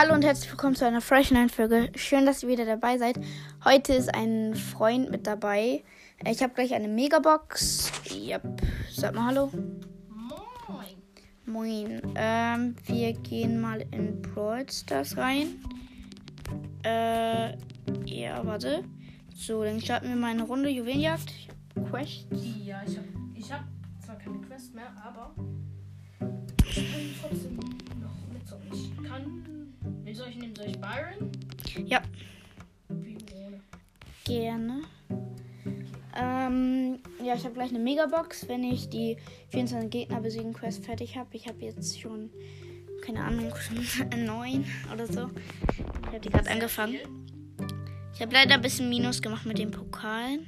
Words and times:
Hallo 0.00 0.14
und 0.14 0.24
herzlich 0.24 0.48
willkommen 0.48 0.76
zu 0.76 0.86
einer 0.86 1.00
Fresh 1.00 1.32
Folge. 1.48 1.90
Schön, 1.96 2.24
dass 2.24 2.44
ihr 2.44 2.48
wieder 2.48 2.64
dabei 2.64 2.98
seid. 2.98 3.18
Heute 3.64 3.94
ist 3.94 4.14
ein 4.14 4.54
Freund 4.54 5.10
mit 5.10 5.26
dabei. 5.26 5.82
Ich 6.24 6.40
habe 6.40 6.54
gleich 6.54 6.72
eine 6.72 6.86
Megabox. 6.86 7.90
Yep. 8.08 8.62
Sag 8.92 9.16
mal 9.16 9.24
Hallo. 9.24 9.50
Moin. 10.08 11.02
Moin. 11.46 12.12
Ähm, 12.14 12.76
wir 12.86 13.12
gehen 13.12 13.60
mal 13.60 13.84
in 13.90 14.22
Brawl 14.22 14.70
Stars 14.70 15.16
rein. 15.16 15.64
Äh, 16.84 17.56
ja, 18.04 18.46
warte. 18.46 18.84
So, 19.34 19.64
dann 19.64 19.80
starten 19.80 20.10
wir 20.10 20.16
mal 20.16 20.30
eine 20.30 20.44
Runde 20.44 20.68
Juwelenjagd. 20.68 21.32
Quest. 21.90 22.28
Ja, 22.64 22.82
ich 22.86 22.96
habe 22.96 23.08
ich 23.34 23.52
hab 23.52 23.64
zwar 24.06 24.16
keine 24.16 24.38
Quest 24.42 24.76
mehr, 24.76 24.92
aber 25.02 25.34
ich 26.20 26.76
kann 26.76 27.14
trotzdem 27.20 27.56
noch 27.56 28.32
mitzocken. 28.32 28.68
Ich 28.72 29.08
kann. 29.08 29.72
Wen 30.04 30.14
soll 30.14 30.28
ich 30.28 30.36
nehmen? 30.36 30.54
Soll 30.56 30.66
ich 30.66 30.78
Byron? 30.78 31.32
Ja, 31.86 32.02
gerne. 34.28 34.82
Ähm, 36.16 36.98
ja, 37.24 37.34
ich 37.34 37.44
habe 37.44 37.54
gleich 37.54 37.70
eine 37.70 37.78
Megabox, 37.78 38.48
wenn 38.48 38.62
ich 38.62 38.88
die 38.88 39.16
24 39.50 39.90
Gegner 39.90 40.20
besiegen 40.20 40.52
Quest 40.52 40.84
fertig 40.84 41.16
habe. 41.16 41.28
Ich 41.32 41.48
habe 41.48 41.64
jetzt 41.64 42.00
schon, 42.00 42.30
keine 43.04 43.24
Ahnung, 43.24 43.52
schon 43.56 44.24
neun 44.24 44.64
oder 44.92 45.06
so. 45.06 45.30
Ich 46.02 46.06
habe 46.08 46.20
die 46.20 46.30
gerade 46.30 46.50
angefangen. 46.50 46.98
Ich 48.14 48.20
habe 48.20 48.32
leider 48.32 48.54
ein 48.54 48.62
bisschen 48.62 48.88
Minus 48.88 49.22
gemacht 49.22 49.46
mit 49.46 49.58
den 49.58 49.70
Pokalen. 49.70 50.46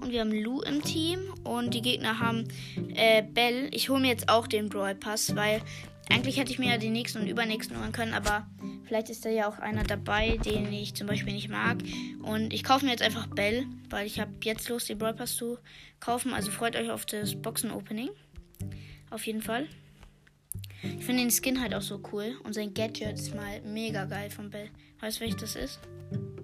Und 0.00 0.10
wir 0.10 0.20
haben 0.20 0.32
Lou 0.32 0.62
im 0.62 0.82
Team. 0.82 1.20
Und 1.44 1.74
die 1.74 1.82
Gegner 1.82 2.18
haben 2.18 2.48
äh, 2.94 3.22
Bell. 3.22 3.68
Ich 3.72 3.88
hole 3.88 4.00
mir 4.00 4.08
jetzt 4.08 4.28
auch 4.28 4.46
den 4.46 4.68
Brawl 4.68 4.94
Pass, 4.94 5.34
weil 5.36 5.62
eigentlich 6.08 6.38
hätte 6.38 6.52
ich 6.52 6.58
mir 6.58 6.70
ja 6.70 6.78
den 6.78 6.92
nächsten 6.92 7.20
und 7.20 7.28
übernächsten 7.28 7.78
holen 7.80 7.92
können. 7.92 8.14
Aber 8.14 8.46
vielleicht 8.84 9.10
ist 9.10 9.24
da 9.24 9.28
ja 9.28 9.48
auch 9.48 9.58
einer 9.58 9.82
dabei, 9.82 10.38
den 10.38 10.72
ich 10.72 10.94
zum 10.94 11.06
Beispiel 11.06 11.32
nicht 11.32 11.48
mag. 11.48 11.78
Und 12.22 12.52
ich 12.52 12.62
kaufe 12.62 12.84
mir 12.84 12.92
jetzt 12.92 13.02
einfach 13.02 13.26
Bell, 13.26 13.66
weil 13.90 14.06
ich 14.06 14.20
habe 14.20 14.32
jetzt 14.42 14.68
Lust, 14.68 14.88
den 14.88 14.98
Brawl 14.98 15.14
Pass 15.14 15.36
zu 15.36 15.58
kaufen. 16.00 16.32
Also 16.32 16.50
freut 16.50 16.76
euch 16.76 16.90
auf 16.90 17.06
das 17.06 17.34
Boxen-Opening. 17.34 18.10
Auf 19.10 19.26
jeden 19.26 19.42
Fall. 19.42 19.66
Ich 20.82 21.04
finde 21.04 21.22
den 21.22 21.30
Skin 21.30 21.60
halt 21.60 21.74
auch 21.74 21.82
so 21.82 22.00
cool. 22.12 22.36
Und 22.44 22.54
sein 22.54 22.72
Gadget 22.74 23.18
ist 23.18 23.34
mal 23.34 23.60
mega 23.62 24.04
geil 24.04 24.30
von 24.30 24.50
Bell. 24.50 24.70
Weißt 25.00 25.18
du, 25.18 25.20
welches 25.22 25.40
das 25.40 25.56
ist? 25.56 25.80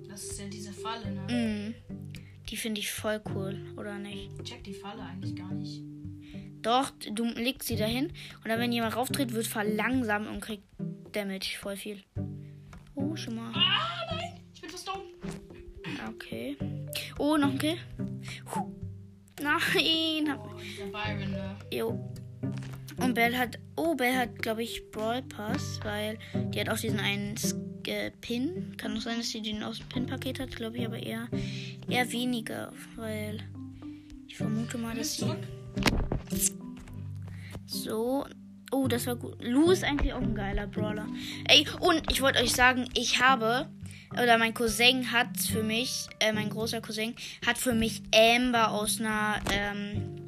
Das 0.09 0.25
ist 0.25 0.41
ja 0.41 0.47
diese 0.47 0.73
Falle, 0.73 1.11
ne? 1.11 1.75
Mm. 1.75 2.22
Die 2.53 2.57
finde 2.59 2.81
ich 2.81 2.93
voll 2.93 3.21
cool, 3.35 3.59
oder 3.79 3.99
nicht? 3.99 4.31
Ich 4.39 4.51
check 4.51 4.63
die 4.63 4.75
Falle 4.75 5.03
eigentlich 5.03 5.35
gar 5.35 5.51
nicht. 5.55 5.83
Doch, 6.61 6.91
du 7.13 7.25
legst 7.25 7.67
sie 7.67 7.77
dahin 7.77 8.07
und 8.45 8.49
dann, 8.49 8.61
wenn 8.61 8.71
jemand 8.71 8.95
rauftritt, 8.95 9.33
wird 9.33 9.47
verlangsamt 9.47 10.29
und 10.29 10.41
kriegt 10.41 10.63
Damage 11.13 11.57
voll 11.59 11.77
viel. 11.77 12.03
Oh, 12.95 13.17
schon 13.17 13.35
mal. 13.37 13.51
Ah, 13.55 14.15
nein! 14.15 14.35
Ich 14.55 14.61
bin 14.61 14.71
verstorben. 14.71 15.09
Okay. 16.11 16.57
Oh, 17.19 17.37
noch 17.37 17.51
ein 17.53 17.59
Kill. 17.59 17.79
Huh. 18.55 18.71
Nein. 19.41 20.31
hab- 20.31 20.47
Oh, 20.47 20.91
Byron, 20.93 21.31
ne? 21.31 21.57
Jo. 21.73 22.13
Und 22.99 23.15
Belle 23.15 23.37
hat. 23.39 23.59
Oh, 23.77 23.95
Belle 23.95 24.19
hat, 24.19 24.37
glaube 24.37 24.63
ich, 24.63 24.91
Brawl 24.91 25.23
Pass, 25.23 25.81
weil 25.83 26.19
die 26.51 26.61
hat 26.61 26.69
auch 26.69 26.79
diesen 26.79 27.01
einen 27.01 27.35
Sk- 27.37 27.59
äh, 27.89 28.11
Pin. 28.21 28.77
Kann 28.77 28.97
auch 28.97 29.01
sein, 29.01 29.19
dass 29.19 29.31
sie 29.31 29.43
den 29.43 29.63
aus 29.63 29.79
dem 29.79 29.89
Pin-Paket 29.89 30.41
hat, 30.41 30.55
glaube 30.57 30.79
ich, 30.79 30.87
aber 30.87 30.99
eher, 30.99 31.29
eher 31.89 32.11
weniger, 32.13 32.73
weil 32.97 33.41
ich 34.27 34.37
vermute 34.37 34.79
mal, 34.79 34.95
dass 34.95 35.17
sie. 35.17 35.27
So. 37.67 38.25
Oh, 38.71 38.89
das 38.89 39.07
war 39.07 39.17
gut. 39.17 39.37
Lou 39.43 39.71
ist 39.71 39.85
eigentlich 39.85 40.15
auch 40.15 40.23
ein 40.23 40.35
geiler 40.35 40.67
Brawler. 40.67 41.07
Ey, 41.47 41.67
und 41.81 42.11
ich 42.11 42.23
wollte 42.23 42.41
euch 42.43 42.53
sagen, 42.53 42.89
ich 42.95 43.21
habe, 43.21 43.69
oder 44.13 44.39
mein 44.39 44.55
Cousin 44.55 45.13
hat 45.13 45.39
für 45.39 45.63
mich, 45.63 46.07
äh, 46.21 46.33
mein 46.33 46.49
großer 46.49 46.81
Cousin, 46.81 47.15
hat 47.47 47.59
für 47.59 47.75
mich 47.75 48.03
Amber 48.15 48.71
aus 48.71 48.99
einer, 48.99 49.41
ähm, 49.53 50.23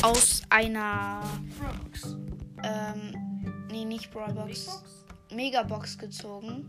aus 0.00 0.40
einer, 0.48 1.22
Robux. 1.60 2.16
ähm, 2.64 3.66
nee, 3.70 3.84
nicht 3.84 4.10
Brawlbox, 4.10 4.64
Box? 4.64 5.05
Megabox 5.36 5.98
gezogen. 5.98 6.64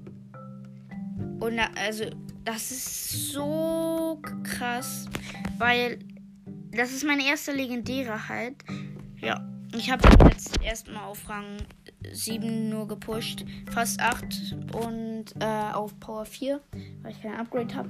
Und 1.40 1.60
also, 1.76 2.06
das 2.44 2.72
ist 2.72 3.32
so 3.32 4.22
krass, 4.44 5.08
weil 5.58 6.00
das 6.72 6.92
ist 6.92 7.06
meine 7.06 7.26
erste 7.26 7.54
legendäre 7.54 8.30
halt. 8.30 8.56
Ja, 9.20 9.44
ich 9.74 9.90
habe 9.90 10.08
jetzt 10.30 10.62
erstmal 10.62 11.04
auf 11.04 11.28
Rang 11.30 11.58
7 12.12 12.70
nur 12.70 12.88
gepusht, 12.88 13.46
fast 13.72 14.00
8 14.00 14.56
und 14.74 15.26
äh, 15.40 15.46
auf 15.74 16.00
Power 16.00 16.26
4, 16.26 16.62
weil 17.02 17.12
ich 17.12 17.22
kein 17.22 17.36
Upgrade 17.36 17.74
habe. 17.76 17.90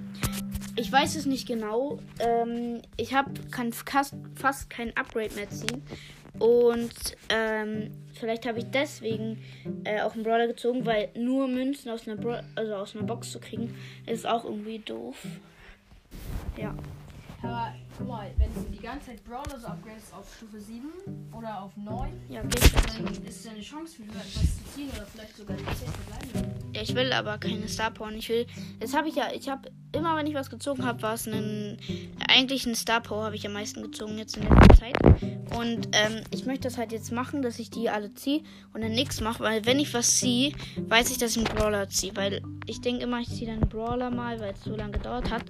Ich 0.75 0.91
weiß 0.91 1.15
es 1.15 1.25
nicht 1.25 1.47
genau. 1.47 1.99
Ähm, 2.19 2.81
ich 2.97 3.13
habe 3.13 3.31
kann 3.51 3.73
fast 3.73 4.69
kein 4.69 4.95
Upgrade 4.95 5.33
mehr 5.35 5.49
ziehen. 5.49 5.83
Und 6.39 6.93
ähm, 7.29 7.91
vielleicht 8.13 8.45
habe 8.45 8.59
ich 8.59 8.65
deswegen 8.71 9.41
äh, 9.83 10.01
auch 10.01 10.13
einen 10.13 10.23
Brawler 10.23 10.47
gezogen, 10.47 10.85
weil 10.85 11.09
nur 11.15 11.47
Münzen 11.47 11.89
aus 11.89 12.07
einer, 12.07 12.17
Bra 12.17 12.43
also 12.55 12.75
aus 12.75 12.95
einer 12.95 13.05
Box 13.05 13.31
zu 13.31 13.39
kriegen, 13.39 13.75
ist 14.05 14.27
auch 14.27 14.45
irgendwie 14.45 14.79
doof. 14.79 15.25
Ja. 16.55 16.75
Aber 17.41 17.73
guck 17.97 18.07
mal, 18.07 18.31
wenn 18.37 18.53
du 18.53 18.61
die 18.71 18.81
ganze 18.81 19.07
Zeit 19.07 19.23
Brawler 19.23 19.59
so 19.59 19.67
upgradest 19.67 20.13
auf 20.13 20.35
Stufe 20.35 20.59
7 20.59 20.89
oder 21.37 21.61
auf 21.61 21.71
9, 21.77 22.09
Ja, 22.29 22.41
dann 22.41 22.49
ist 23.23 23.45
ja 23.45 23.51
eine 23.51 23.61
Chance 23.61 23.97
für 23.97 24.03
dich, 24.03 24.15
etwas 24.15 24.57
zu 24.57 24.63
ziehen 24.73 24.89
oder 24.89 25.05
vielleicht 25.05 25.37
sogar 25.37 25.55
die 25.55 25.63
10 25.63 25.75
verbleiben. 25.75 26.26
Ja, 26.77 26.83
ich 26.83 26.93
will 26.93 27.11
aber 27.11 27.39
keine 27.39 27.67
Star 27.67 27.89
Power. 27.89 28.11
Ich 28.11 28.29
will. 28.29 28.45
Jetzt 28.79 28.95
habe 28.95 29.09
ich 29.09 29.15
ja. 29.15 29.29
Ich 29.33 29.49
habe 29.49 29.71
immer, 29.93 30.15
wenn 30.15 30.27
ich 30.27 30.35
was 30.35 30.51
gezogen 30.51 30.85
habe, 30.85 31.01
war 31.01 31.15
es 31.15 31.25
ein. 31.27 31.79
Eigentlich 32.27 32.67
ein 32.67 32.75
Star 32.75 33.01
Power 33.01 33.23
habe 33.25 33.35
ich 33.35 33.47
am 33.47 33.53
meisten 33.53 33.81
gezogen 33.81 34.19
jetzt 34.19 34.37
in 34.37 34.43
letzter 34.43 34.75
Zeit. 34.75 34.95
Und 35.57 35.87
ähm, 35.93 36.21
ich 36.29 36.45
möchte 36.45 36.67
das 36.67 36.77
halt 36.77 36.91
jetzt 36.91 37.11
machen, 37.11 37.41
dass 37.41 37.57
ich 37.57 37.71
die 37.71 37.89
alle 37.89 38.13
ziehe 38.13 38.43
und 38.75 38.81
dann 38.81 38.91
nichts 38.91 39.21
mache, 39.21 39.41
weil 39.41 39.65
wenn 39.65 39.79
ich 39.79 39.91
was 39.95 40.17
ziehe, 40.17 40.53
weiß 40.87 41.09
ich, 41.09 41.17
dass 41.17 41.35
ich 41.35 41.37
einen 41.37 41.57
Brawler 41.57 41.89
ziehe. 41.89 42.15
Weil 42.15 42.43
ich 42.67 42.79
denke 42.79 43.05
immer, 43.05 43.21
ich 43.21 43.29
ziehe 43.29 43.47
dann 43.47 43.61
einen 43.61 43.69
Brawler 43.69 44.11
mal, 44.11 44.39
weil 44.39 44.53
es 44.53 44.63
so 44.63 44.75
lange 44.75 44.91
gedauert 44.91 45.31
hat. 45.31 45.45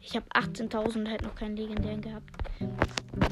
Ich 0.00 0.16
habe 0.16 0.26
18.000 0.34 1.08
halt 1.08 1.22
noch 1.22 1.36
keinen 1.36 1.56
legendären 1.56 2.00
gehabt. 2.00 2.28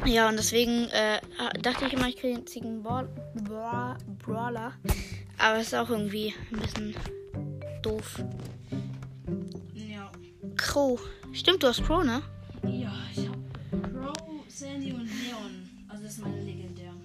Ja, 0.07 0.29
und 0.29 0.37
deswegen 0.37 0.89
äh, 0.91 1.19
dachte 1.63 1.87
ich 1.87 1.95
immer, 1.95 2.07
ich 2.07 2.17
kriege 2.17 2.41
einen 2.63 2.81
Brawl 2.85 3.09
Bra 3.35 3.99
Brawler. 4.25 4.73
Aber 5.37 5.59
es 5.59 5.69
ist 5.69 5.75
auch 5.75 5.91
irgendwie 5.91 6.33
ein 6.53 6.61
bisschen 6.61 6.95
doof. 7.83 8.23
Ja. 9.75 10.11
Crow. 10.57 11.01
Stimmt, 11.33 11.63
du 11.63 11.69
hast 11.69 11.83
Crow, 11.85 12.05
ne? 12.05 12.23
Ja, 12.65 12.93
ich 13.15 13.29
hab 13.29 13.37
Crow, 13.93 14.15
Sandy 14.49 14.93
und 14.93 15.05
Leon. 15.07 15.69
Also 15.89 16.05
das 16.05 16.13
ist 16.13 16.23
meine 16.23 16.43
legendären. 16.43 17.01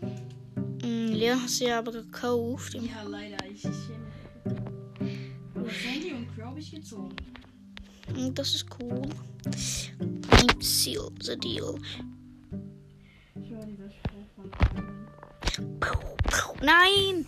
Mm, 0.81 1.13
Leon 1.13 1.41
hast 1.41 1.59
du 1.61 1.65
ja 1.65 1.79
aber 1.79 1.91
gekauft. 1.91 2.73
Ja, 2.73 3.03
leider. 3.03 3.37
Ich, 3.45 3.63
ich 3.63 3.71
Aber 5.55 5.69
Sandy 5.69 6.13
und 6.13 6.35
Crow 6.35 6.45
hab 6.45 6.57
ich 6.57 6.71
gezogen. 6.71 7.15
Mm, 8.15 8.33
Das 8.33 8.53
ist 8.55 8.65
cool. 8.79 9.01
Seal 10.59 11.09
the 11.21 11.37
deal. 11.37 11.75
Nein! 16.61 17.27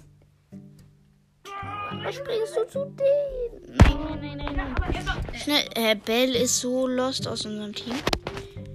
Was 2.03 2.15
springst 2.15 2.55
du 2.57 2.67
zu 2.67 2.85
denen? 2.85 3.36
Nein, 3.67 4.19
nein, 4.21 4.37
nein, 4.37 4.55
nein, 4.55 4.75
nein. 5.05 5.39
Schnell, 5.43 5.63
äh, 5.75 5.95
Bell 5.95 6.31
ist 6.35 6.59
so 6.59 6.87
lost 6.87 7.27
aus 7.27 7.45
unserem 7.45 7.73
Team. 7.73 7.93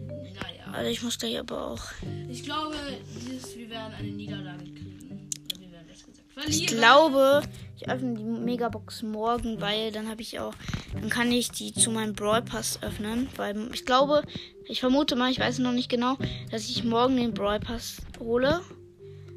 Naja. 0.08 0.72
Also 0.72 0.91
ich 0.91 1.03
muss 1.03 1.19
gleich 1.19 1.38
aber 1.38 1.66
auch. 1.69 1.82
Ich 2.28 2.42
glaube, 2.44 2.76
dieses, 3.20 3.56
wir 3.56 3.69
werden 3.70 3.94
eine 3.94 4.08
Niederlage 4.08 4.64
kriegen. 4.64 5.28
Wir 5.59 5.71
werden 5.72 5.86
das 5.89 6.04
gesagt 6.04 6.27
Ich 6.48 6.66
verlieren. 6.68 6.77
glaube, 6.77 7.42
ich 7.77 7.89
öffne 7.89 8.15
die 8.15 8.22
Megabox 8.22 9.03
morgen, 9.03 9.60
weil 9.60 9.92
dann 9.92 10.09
habe 10.09 10.22
ich 10.22 10.39
auch, 10.39 10.54
dann 10.95 11.09
kann 11.09 11.33
ich 11.33 11.50
die 11.50 11.72
zu 11.72 11.91
meinem 11.91 12.15
Brawl 12.15 12.42
Pass 12.42 12.78
öffnen, 12.83 13.28
weil 13.36 13.71
ich 13.74 13.84
glaube, 13.84 14.22
ich 14.66 14.80
vermute 14.80 15.16
mal, 15.16 15.30
ich 15.30 15.41
weiß 15.41 15.59
noch 15.59 15.72
nicht 15.72 15.88
genau, 15.88 16.16
dass 16.50 16.68
ich 16.68 16.84
morgen 16.84 17.16
den 17.16 17.34
Brawl 17.34 17.60
Pass 17.60 17.97
hole. 18.21 18.60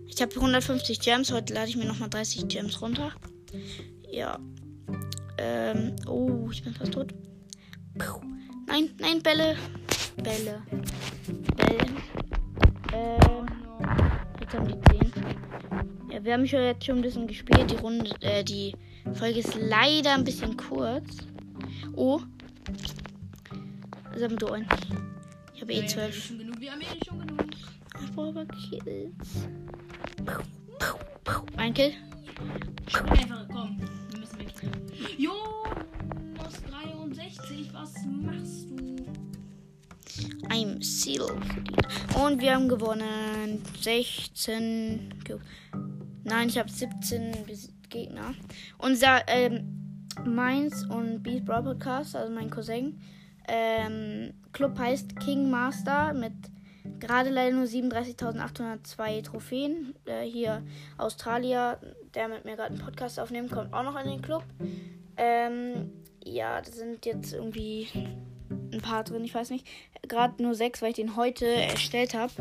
Ich 0.07 0.21
habe 0.21 0.33
150 0.35 0.99
Gems, 1.01 1.31
heute 1.31 1.53
lade 1.53 1.69
ich 1.69 1.75
mir 1.75 1.85
nochmal 1.85 2.09
30 2.09 2.47
Gems 2.47 2.81
runter. 2.81 3.11
Ja. 4.11 4.39
Ich 6.55 6.63
bin 6.63 6.73
fast 6.73 6.93
tot. 6.93 7.13
Puh. 7.97 8.21
Nein, 8.67 8.89
nein, 8.99 9.21
Bälle. 9.21 9.57
Bälle. 10.23 10.61
Bälle. 11.57 11.85
Ähm, 12.93 13.45
jetzt 14.39 14.53
haben 14.53 14.65
die 14.65 14.99
10. 14.99 15.11
Ja, 16.13 16.23
wir 16.23 16.33
haben 16.33 16.47
schon 16.47 16.61
jetzt 16.61 16.85
schon 16.85 16.95
ein 16.95 17.01
bisschen 17.01 17.27
gespielt. 17.27 17.69
Die 17.69 17.75
Runde, 17.75 18.09
äh, 18.21 18.41
die 18.45 18.73
Folge 19.15 19.39
ist 19.39 19.53
leider 19.59 20.13
ein 20.13 20.23
bisschen 20.23 20.55
kurz. 20.55 21.27
Oh. 21.93 22.21
Sammel 24.15 24.37
du 24.37 24.47
ein. 24.47 24.65
Ich 25.55 25.61
habe 25.61 25.73
eh 25.73 25.81
Wir 25.81 25.81
haben 25.81 25.87
eh 25.87 25.87
12. 25.87 26.23
schon 26.27 26.37
genug. 26.37 26.59
Wir 26.61 26.71
haben 26.71 26.81
eh 26.81 27.05
schon 27.05 27.19
genug. 27.19 27.47
Ich 28.01 28.11
brauche 28.13 28.29
aber 28.29 28.45
Kills. 28.45 29.49
Ein 31.57 31.73
Kill. 31.73 31.91
Einfach, 32.93 33.45
komm. 33.51 33.77
Wir 34.09 34.19
müssen 34.19 34.39
weg. 34.39 34.53
63, 34.55 35.19
was 37.75 37.93
machst 38.05 38.69
du? 38.69 38.75
I'm 40.49 40.81
Seal. 40.81 41.27
Und 42.23 42.39
wir 42.41 42.55
haben 42.55 42.69
gewonnen. 42.69 43.61
16. 43.81 45.13
Ge- 45.23 45.39
Nein, 46.23 46.47
ich 46.47 46.57
habe 46.57 46.69
17 46.69 47.33
Bes- 47.45 47.71
Gegner. 47.89 48.33
Unser 48.77 49.27
ähm, 49.27 49.99
Mainz 50.25 50.83
und 50.85 51.21
Beast 51.21 51.45
Brawl 51.45 51.63
Podcast, 51.63 52.15
also 52.15 52.33
mein 52.33 52.49
Cousin. 52.49 52.99
Ähm, 53.47 54.33
Club 54.53 54.77
heißt 54.79 55.19
King 55.19 55.49
Master 55.49 56.13
mit 56.13 56.33
gerade 56.99 57.29
leider 57.29 57.55
nur 57.55 57.65
37.802 57.65 59.23
Trophäen. 59.23 59.93
Äh, 60.05 60.23
hier 60.23 60.63
Australier, 60.97 61.79
der 62.13 62.29
mit 62.29 62.45
mir 62.45 62.55
gerade 62.55 62.73
einen 62.73 62.79
Podcast 62.83 63.19
aufnehmen, 63.19 63.49
kommt 63.49 63.73
auch 63.73 63.83
noch 63.83 63.99
in 64.01 64.09
den 64.09 64.21
Club. 64.21 64.43
Ähm, 65.17 65.91
ja, 66.25 66.59
da 66.59 66.71
sind 66.71 67.05
jetzt 67.05 67.33
irgendwie 67.33 67.87
ein 68.73 68.81
paar 68.81 69.03
drin, 69.03 69.23
ich 69.23 69.33
weiß 69.33 69.51
nicht. 69.51 69.65
Gerade 70.07 70.41
nur 70.41 70.55
sechs, 70.55 70.81
weil 70.81 70.89
ich 70.89 70.95
den 70.95 71.15
heute 71.15 71.45
erstellt 71.45 72.13
habe. 72.13 72.33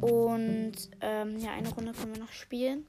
Und 0.00 0.72
ähm, 1.00 1.38
ja, 1.38 1.52
eine 1.52 1.68
Runde 1.70 1.92
können 1.92 2.14
wir 2.14 2.22
noch 2.22 2.32
spielen. 2.32 2.84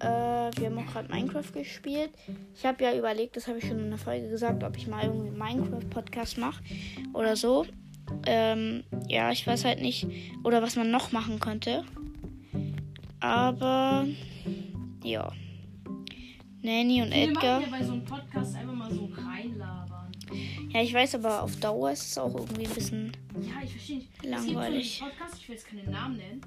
Äh, 0.00 0.06
wir 0.06 0.66
haben 0.66 0.78
auch 0.78 0.92
gerade 0.92 1.12
Minecraft 1.12 1.52
gespielt. 1.52 2.10
Ich 2.54 2.66
habe 2.66 2.82
ja 2.82 2.96
überlegt, 2.96 3.36
das 3.36 3.46
habe 3.46 3.58
ich 3.58 3.66
schon 3.66 3.78
in 3.78 3.90
der 3.90 3.98
Folge 3.98 4.28
gesagt, 4.28 4.64
ob 4.64 4.76
ich 4.76 4.86
mal 4.86 5.04
irgendwie 5.04 5.28
einen 5.28 5.38
Minecraft-Podcast 5.38 6.38
mache 6.38 6.62
oder 7.12 7.36
so. 7.36 7.66
Ähm, 8.26 8.84
ja, 9.08 9.30
ich 9.30 9.46
weiß 9.46 9.64
halt 9.64 9.80
nicht. 9.80 10.06
Oder 10.42 10.62
was 10.62 10.76
man 10.76 10.90
noch 10.90 11.12
machen 11.12 11.38
könnte. 11.38 11.84
Aber 13.20 14.06
ja. 15.02 15.32
Nanny 16.64 17.02
und 17.02 17.10
Wir 17.10 17.28
Edgar. 17.28 17.60
machen 17.60 17.70
ja 17.72 17.78
bei 17.78 17.84
so 17.84 17.92
einem 17.92 18.04
Podcast 18.04 18.56
einfach 18.56 18.74
mal 18.74 18.90
so 18.90 19.08
reinlabern. 19.14 20.12
Ja, 20.70 20.80
ich 20.82 20.94
weiß, 20.94 21.14
aber 21.16 21.42
auf 21.42 21.54
Dauer 21.56 21.90
ist 21.92 22.02
es 22.10 22.18
auch 22.18 22.34
irgendwie 22.34 22.66
ein 22.66 22.72
bisschen. 22.74 23.12
Ja, 23.40 23.62
ich 23.62 23.70
verstehe 23.70 23.96
nicht. 23.98 24.24
Langweilig. 24.24 24.94
Es 24.94 24.98
gibt 24.98 25.12
so 25.12 25.18
Podcast, 25.18 25.40
ich 25.42 25.48
will 25.48 25.54
jetzt 25.56 25.66
keinen 25.68 25.90
Namen 25.90 26.16
nennen, 26.16 26.40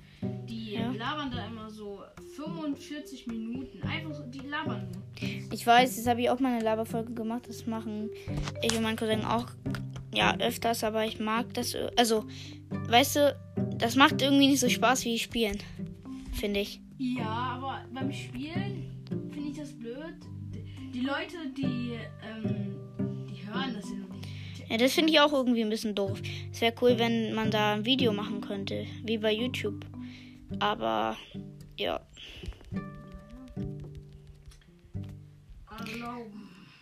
die 0.50 0.72
Ja. 0.74 0.92
labern 0.92 1.30
da 1.32 1.46
immer 1.46 1.70
so 1.70 2.02
45 2.36 3.28
Minuten. 3.28 3.82
Einfach 3.84 4.14
so, 4.14 4.24
die 4.24 4.40
labern 4.40 4.88
nur. 4.92 5.30
Ich 5.54 5.66
weiß, 5.66 5.96
jetzt 5.98 6.08
habe 6.08 6.22
ich 6.22 6.30
auch 6.32 6.40
mal 6.40 6.54
eine 6.56 6.64
Laberfolge 6.64 7.14
gemacht. 7.14 7.44
Das 7.48 7.68
machen 7.68 8.10
ich 8.64 8.76
und 8.76 8.82
mein 8.84 8.96
Cousin 8.96 9.24
auch 9.24 9.46
ja 10.14 10.36
öfters, 10.40 10.84
aber 10.84 11.06
ich 11.06 11.20
mag 11.20 11.54
das. 11.54 11.76
Also, 11.96 12.26
weißt 12.72 13.16
du, 13.18 13.36
das 13.78 13.96
macht 13.96 14.20
irgendwie 14.22 14.48
nicht 14.48 14.60
so 14.62 14.68
Spaß 14.68 15.06
wie 15.06 15.20
Spielen, 15.20 15.60
finde 16.34 16.62
ich. 16.62 16.82
Ja, 16.98 17.24
aber 17.60 17.82
beim 17.94 18.12
Spielen 18.12 18.97
finde 19.10 19.50
ich 19.52 19.58
das 19.58 19.74
blöd. 19.74 20.16
Die 20.94 21.02
Leute, 21.02 21.38
die, 21.56 21.98
ähm, 22.24 22.76
die 23.30 23.46
hören 23.48 23.74
das 23.76 23.90
ja 23.90 23.98
noch 23.98 24.10
nicht. 24.16 24.70
Ja, 24.70 24.78
das 24.78 24.94
finde 24.94 25.12
ich 25.14 25.20
auch 25.20 25.32
irgendwie 25.34 25.62
ein 25.64 25.70
bisschen 25.70 25.96
doof. 25.96 26.22
Es 26.52 26.62
wäre 26.62 26.74
cool, 26.82 26.98
wenn 26.98 27.34
man 27.34 27.52
da 27.52 27.74
ein 27.76 27.86
Video 27.86 28.12
machen 28.14 28.42
könnte, 28.42 28.86
wie 29.04 29.18
bei 29.18 29.34
YouTube. 29.34 29.86
Aber 30.60 31.18
ja, 31.78 32.00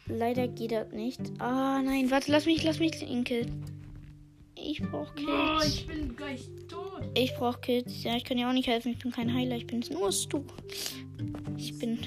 leider 0.07 0.47
geht 0.47 0.71
das 0.71 0.91
nicht. 0.91 1.19
Ah 1.39 1.81
nein, 1.83 2.09
warte, 2.11 2.31
lass 2.31 2.45
mich, 2.45 2.63
lass 2.63 2.79
mich 2.79 3.01
ihn 3.01 3.23
killen. 3.23 3.63
Ich 4.55 4.81
brauche 4.81 5.13
Oh, 5.19 5.59
Kills. 5.59 5.75
ich 5.75 5.87
bin 5.87 6.15
gleich 6.15 6.49
tot. 6.67 7.03
Ich 7.13 7.33
brauche 7.35 7.59
Kills. 7.59 8.03
Ja, 8.03 8.15
ich 8.15 8.23
kann 8.23 8.37
dir 8.37 8.47
auch 8.49 8.53
nicht 8.53 8.67
helfen. 8.67 8.93
Ich 8.93 8.99
bin 8.99 9.11
kein 9.11 9.33
Heiler. 9.33 9.57
Ich 9.57 9.67
bin 9.67 9.83
nur 9.91 10.11
Stu. 10.11 10.41
Ich 11.57 11.77
bin, 11.77 11.99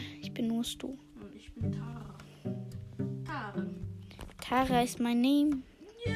nur 0.58 0.64
Stu. 0.64 0.88
Und 0.88 1.36
ich 1.36 1.54
bin 1.54 1.70
Tara. 1.70 2.18
Tara. 3.24 3.64
Tara 4.40 4.82
ist 4.82 4.98
mein 4.98 5.20
Name. 5.20 5.62
Ja. 6.04 6.14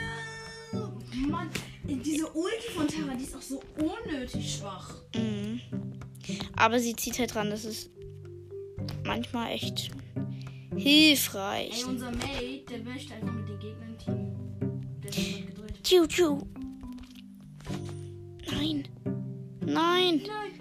Mann, 1.28 1.48
diese 1.84 2.26
Ulti 2.32 2.70
von 2.74 2.88
Tara, 2.88 3.14
die 3.14 3.22
ist 3.22 3.36
auch 3.36 3.42
so 3.42 3.62
unnötig 3.76 4.56
schwach. 4.56 4.96
Mhm. 5.14 5.60
Aber 6.56 6.80
sie 6.80 6.96
zieht 6.96 7.20
halt 7.20 7.32
dran. 7.32 7.50
Das 7.50 7.64
ist 7.64 7.90
manchmal 9.04 9.52
echt 9.52 9.92
hilfreich. 10.76 11.84
Ey, 11.84 11.84
unser 11.84 12.10
Mate, 12.10 12.64
der 12.68 12.78
möchte 12.82 13.14
einfach 13.14 13.34
mit 13.34 13.48
den 13.48 13.60
Gegnern 13.60 13.98
teamen. 13.98 15.00
Der 15.04 15.10
gedreht. 15.12 15.84
Tschu, 15.84 16.06
tschu. 16.08 16.38
Nein. 18.50 18.88
Nein. 19.60 20.22
Nein. 20.26 20.52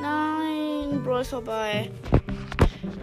Nein. 0.00 1.02
Brawl 1.02 1.20
ist 1.20 1.28
vorbei. 1.28 1.90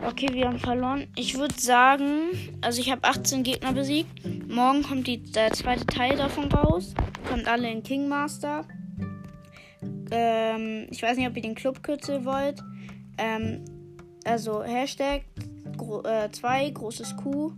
Okay, 0.05 0.29
wir 0.31 0.47
haben 0.47 0.59
verloren. 0.59 1.07
Ich 1.15 1.37
würde 1.37 1.59
sagen, 1.59 2.31
also 2.61 2.79
ich 2.79 2.91
habe 2.91 3.03
18 3.03 3.43
Gegner 3.43 3.73
besiegt. 3.73 4.09
Morgen 4.47 4.83
kommt 4.83 5.07
die, 5.07 5.21
der 5.23 5.51
zweite 5.51 5.85
Teil 5.85 6.15
davon 6.15 6.51
raus. 6.51 6.93
Kommt 7.29 7.47
alle 7.47 7.69
in 7.69 7.83
King 7.83 8.07
Master. 8.07 8.65
Ähm, 10.11 10.87
ich 10.89 11.01
weiß 11.01 11.17
nicht, 11.17 11.27
ob 11.27 11.35
ihr 11.35 11.41
den 11.41 11.55
Club 11.55 11.83
kürzel 11.83 12.23
wollt. 12.25 12.63
Ähm, 13.17 13.65
also 14.23 14.63
Hashtag 14.63 15.23
2, 16.31 16.69
großes 16.71 17.15
Q, 17.17 17.53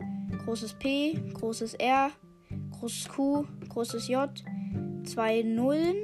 großes 0.45 0.73
P, 0.75 1.19
großes 1.33 1.75
R, 1.75 2.11
großes 2.79 3.09
Q, 3.09 3.45
großes 3.67 4.07
J, 4.07 4.29
zwei 5.03 5.41
Nullen 5.41 5.95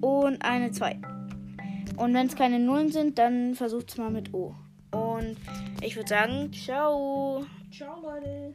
und 0.00 0.42
eine 0.42 0.70
2. 0.70 1.00
Und 1.96 2.14
wenn 2.14 2.26
es 2.26 2.36
keine 2.36 2.58
Nullen 2.58 2.92
sind, 2.92 3.18
dann 3.18 3.54
versucht 3.54 3.90
es 3.90 3.96
mal 3.96 4.10
mit 4.10 4.32
O. 4.32 4.54
Und 5.18 5.36
ich 5.82 5.96
würde 5.96 6.08
sagen, 6.08 6.52
ciao. 6.52 7.44
Ciao, 7.72 8.00
Leute. 8.00 8.47